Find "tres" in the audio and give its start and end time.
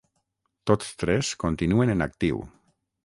1.03-1.29